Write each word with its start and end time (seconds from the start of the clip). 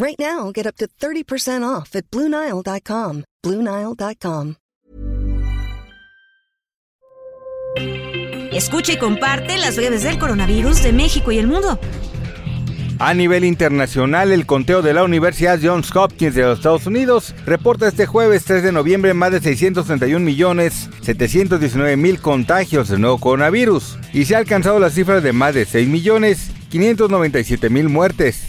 Right 0.00 0.16
now, 0.16 0.52
get 0.54 0.64
up 0.64 0.76
to 0.76 0.86
30% 0.86 1.64
off 1.64 1.96
at 1.96 2.08
BlueNile.com. 2.12 3.24
BlueNile.com. 3.42 4.54
Escucha 8.52 8.92
y 8.92 8.96
comparte 8.96 9.58
las 9.58 9.76
breves 9.76 10.04
del 10.04 10.20
coronavirus 10.20 10.84
de 10.84 10.92
México 10.92 11.32
y 11.32 11.38
el 11.38 11.48
mundo. 11.48 11.80
A 13.00 13.12
nivel 13.12 13.44
internacional, 13.44 14.30
el 14.30 14.46
conteo 14.46 14.82
de 14.82 14.94
la 14.94 15.02
Universidad 15.02 15.58
Johns 15.60 15.94
Hopkins 15.94 16.34
de 16.36 16.42
los 16.42 16.58
Estados 16.58 16.86
Unidos 16.86 17.34
reporta 17.44 17.88
este 17.88 18.06
jueves 18.06 18.44
3 18.44 18.62
de 18.62 18.72
noviembre 18.72 19.14
más 19.14 19.32
de 19.32 19.40
631 19.40 20.24
millones 20.24 20.90
719 21.02 21.96
mil 21.96 22.20
contagios 22.20 22.88
del 22.88 23.00
nuevo 23.00 23.18
coronavirus 23.18 23.98
y 24.12 24.26
se 24.26 24.36
ha 24.36 24.38
alcanzado 24.38 24.78
la 24.78 24.90
cifra 24.90 25.20
de 25.20 25.32
más 25.32 25.54
de 25.54 25.64
6 25.64 25.88
millones 25.88 26.50
597 26.70 27.68
mil 27.70 27.88
muertes. 27.88 28.47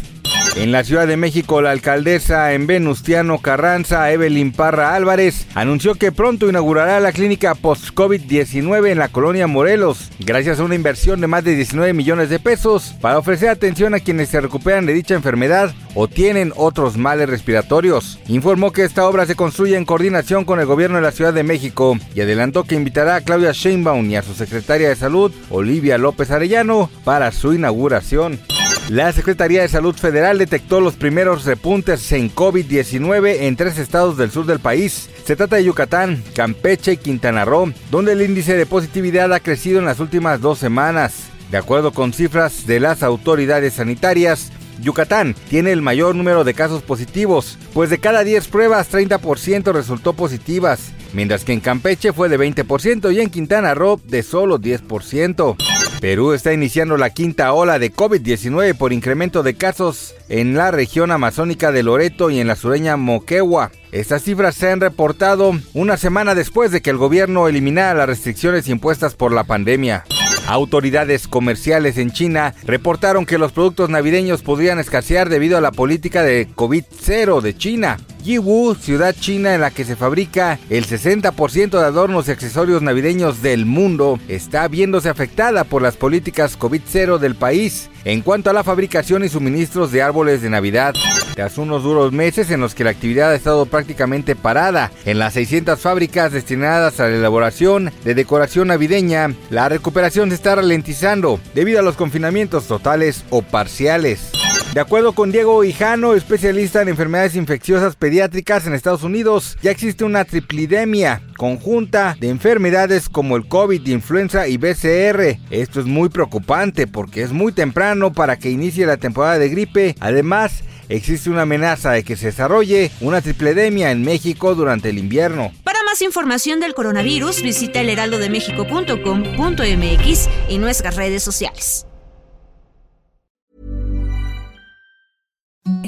En 0.59 0.73
la 0.73 0.83
Ciudad 0.83 1.07
de 1.07 1.15
México, 1.15 1.61
la 1.61 1.71
alcaldesa 1.71 2.51
en 2.51 2.67
Venustiano 2.67 3.37
Carranza, 3.39 4.11
Evelyn 4.11 4.51
Parra 4.51 4.93
Álvarez, 4.93 5.47
anunció 5.55 5.95
que 5.95 6.11
pronto 6.11 6.49
inaugurará 6.49 6.99
la 6.99 7.13
clínica 7.13 7.55
post-COVID-19 7.55 8.91
en 8.91 8.99
la 8.99 9.07
colonia 9.07 9.47
Morelos, 9.47 10.11
gracias 10.19 10.59
a 10.59 10.65
una 10.65 10.75
inversión 10.75 11.21
de 11.21 11.27
más 11.27 11.45
de 11.45 11.55
19 11.55 11.93
millones 11.93 12.29
de 12.29 12.39
pesos 12.39 12.93
para 12.99 13.19
ofrecer 13.19 13.47
atención 13.47 13.93
a 13.93 14.01
quienes 14.01 14.27
se 14.27 14.41
recuperan 14.41 14.85
de 14.85 14.93
dicha 14.93 15.15
enfermedad 15.15 15.73
o 15.95 16.09
tienen 16.09 16.51
otros 16.57 16.97
males 16.97 17.29
respiratorios. 17.29 18.19
Informó 18.27 18.73
que 18.73 18.83
esta 18.83 19.07
obra 19.07 19.25
se 19.25 19.37
construye 19.37 19.77
en 19.77 19.85
coordinación 19.85 20.43
con 20.43 20.59
el 20.59 20.65
gobierno 20.65 20.97
de 20.97 21.03
la 21.03 21.13
Ciudad 21.13 21.33
de 21.33 21.43
México 21.43 21.97
y 22.13 22.19
adelantó 22.19 22.65
que 22.65 22.75
invitará 22.75 23.15
a 23.15 23.21
Claudia 23.21 23.53
Sheinbaum 23.53 24.11
y 24.11 24.17
a 24.17 24.23
su 24.23 24.33
secretaria 24.33 24.89
de 24.89 24.97
Salud, 24.97 25.31
Olivia 25.49 25.97
López 25.97 26.31
Arellano, 26.31 26.89
para 27.05 27.31
su 27.31 27.53
inauguración. 27.53 28.41
La 28.89 29.13
Secretaría 29.13 29.61
de 29.61 29.67
Salud 29.67 29.93
Federal 29.93 30.39
detectó 30.39 30.81
los 30.81 30.95
primeros 30.95 31.45
repuntes 31.45 32.11
en 32.11 32.33
COVID-19 32.33 33.41
en 33.41 33.55
tres 33.55 33.77
estados 33.77 34.17
del 34.17 34.31
sur 34.31 34.47
del 34.47 34.57
país. 34.57 35.11
Se 35.25 35.35
trata 35.35 35.57
de 35.57 35.65
Yucatán, 35.65 36.23
Campeche 36.33 36.93
y 36.93 36.97
Quintana 36.97 37.45
Roo, 37.45 37.71
donde 37.91 38.13
el 38.13 38.23
índice 38.23 38.57
de 38.57 38.65
positividad 38.65 39.31
ha 39.31 39.41
crecido 39.41 39.77
en 39.77 39.85
las 39.85 39.99
últimas 39.99 40.41
dos 40.41 40.57
semanas. 40.57 41.27
De 41.51 41.57
acuerdo 41.57 41.91
con 41.91 42.13
cifras 42.13 42.65
de 42.65 42.79
las 42.79 43.03
autoridades 43.03 43.75
sanitarias, 43.75 44.51
Yucatán 44.81 45.35
tiene 45.51 45.71
el 45.71 45.83
mayor 45.83 46.15
número 46.15 46.43
de 46.43 46.55
casos 46.55 46.81
positivos, 46.81 47.59
pues 47.75 47.91
de 47.91 47.99
cada 47.99 48.23
10 48.23 48.47
pruebas 48.47 48.91
30% 48.91 49.71
resultó 49.71 50.13
positivas, 50.13 50.93
mientras 51.13 51.43
que 51.43 51.53
en 51.53 51.59
Campeche 51.59 52.11
fue 52.11 52.27
de 52.27 52.39
20% 52.39 53.13
y 53.13 53.21
en 53.21 53.29
Quintana 53.29 53.75
Roo 53.75 54.01
de 54.03 54.23
solo 54.23 54.57
10%. 54.57 55.78
Perú 55.99 56.31
está 56.31 56.53
iniciando 56.53 56.95
la 56.95 57.09
quinta 57.09 57.51
ola 57.51 57.77
de 57.77 57.91
COVID-19 57.91 58.77
por 58.77 58.93
incremento 58.93 59.43
de 59.43 59.55
casos 59.55 60.15
en 60.29 60.55
la 60.55 60.71
región 60.71 61.11
amazónica 61.11 61.73
de 61.73 61.83
Loreto 61.83 62.29
y 62.29 62.39
en 62.39 62.47
la 62.47 62.55
sureña 62.55 62.95
Moquegua. 62.95 63.71
Estas 63.91 64.23
cifras 64.23 64.55
se 64.55 64.71
han 64.71 64.79
reportado 64.79 65.51
una 65.73 65.97
semana 65.97 66.35
después 66.35 66.71
de 66.71 66.81
que 66.81 66.89
el 66.89 66.97
gobierno 66.97 67.49
eliminara 67.49 67.95
las 67.95 68.07
restricciones 68.07 68.69
impuestas 68.69 69.15
por 69.15 69.33
la 69.33 69.43
pandemia. 69.43 70.05
Autoridades 70.47 71.27
comerciales 71.27 71.97
en 71.97 72.11
China 72.11 72.55
reportaron 72.63 73.25
que 73.25 73.37
los 73.37 73.51
productos 73.51 73.89
navideños 73.89 74.41
podrían 74.41 74.79
escasear 74.79 75.27
debido 75.27 75.57
a 75.57 75.61
la 75.61 75.73
política 75.73 76.23
de 76.23 76.47
COVID-0 76.55 77.41
de 77.41 77.57
China. 77.57 77.97
Yiwu, 78.23 78.75
ciudad 78.75 79.15
china 79.17 79.55
en 79.55 79.61
la 79.61 79.71
que 79.71 79.85
se 79.85 79.95
fabrica 79.95 80.59
el 80.69 80.85
60% 80.85 81.69
de 81.69 81.85
adornos 81.85 82.27
y 82.27 82.31
accesorios 82.31 82.81
navideños 82.81 83.41
del 83.41 83.65
mundo, 83.65 84.19
está 84.27 84.67
viéndose 84.67 85.09
afectada 85.09 85.63
por 85.63 85.81
las 85.81 85.95
políticas 85.95 86.59
COVID-0 86.59 87.17
del 87.17 87.35
país 87.35 87.89
en 88.05 88.21
cuanto 88.21 88.49
a 88.49 88.53
la 88.53 88.63
fabricación 88.63 89.23
y 89.23 89.29
suministros 89.29 89.91
de 89.91 90.01
árboles 90.01 90.41
de 90.41 90.49
Navidad. 90.49 90.93
Tras 91.35 91.57
unos 91.57 91.83
duros 91.83 92.11
meses 92.11 92.51
en 92.51 92.59
los 92.59 92.75
que 92.75 92.83
la 92.83 92.89
actividad 92.89 93.31
ha 93.31 93.35
estado 93.35 93.65
prácticamente 93.65 94.35
parada 94.35 94.91
en 95.05 95.19
las 95.19 95.33
600 95.33 95.79
fábricas 95.79 96.31
destinadas 96.31 96.99
a 96.99 97.07
la 97.07 97.15
elaboración 97.15 97.91
de 98.03 98.15
decoración 98.15 98.67
navideña, 98.67 99.33
la 99.49 99.69
recuperación 99.69 100.29
se 100.29 100.35
está 100.35 100.55
ralentizando 100.55 101.39
debido 101.53 101.79
a 101.79 101.83
los 101.83 101.95
confinamientos 101.95 102.67
totales 102.67 103.23
o 103.29 103.41
parciales. 103.41 104.31
De 104.73 104.81
acuerdo 104.81 105.13
con 105.13 105.31
Diego 105.31 105.63
Hijano, 105.63 106.13
especialista 106.13 106.83
en 106.83 106.89
enfermedades 106.89 107.35
infecciosas 107.35 107.95
pediátricas 107.95 108.67
en 108.67 108.75
Estados 108.75 109.01
Unidos, 109.01 109.57
ya 109.63 109.71
existe 109.71 110.03
una 110.03 110.25
triplidemia 110.25 111.23
conjunta 111.37 112.15
de 112.19 112.29
enfermedades 112.29 113.09
como 113.09 113.35
el 113.35 113.47
COVID, 113.47 113.87
influenza 113.87 114.47
y 114.47 114.57
BCR. 114.57 115.39
Esto 115.49 115.79
es 115.79 115.87
muy 115.87 116.09
preocupante 116.09 116.85
porque 116.85 117.23
es 117.23 117.31
muy 117.31 117.51
temprano 117.51 118.13
para 118.13 118.37
que 118.37 118.51
inicie 118.51 118.85
la 118.85 118.97
temporada 118.97 119.39
de 119.39 119.49
gripe. 119.49 119.95
Además, 119.99 120.63
existe 120.87 121.31
una 121.31 121.41
amenaza 121.41 121.89
de 121.91 122.03
que 122.03 122.15
se 122.15 122.27
desarrolle 122.27 122.91
una 123.01 123.21
tripledemia 123.21 123.89
en 123.89 124.03
México 124.03 124.53
durante 124.53 124.89
el 124.89 124.99
invierno. 124.99 125.51
Para 125.63 125.83
más 125.83 126.03
información 126.03 126.59
del 126.59 126.75
coronavirus, 126.75 127.41
visita 127.41 127.81
elheraldodemexico.com.mx 127.81 130.29
y 130.47 130.59
nuestras 130.59 130.95
redes 130.95 131.23
sociales. 131.23 131.87